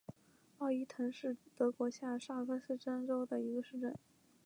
[0.57, 3.93] 奥伊滕是德国下萨克森州的一个市镇。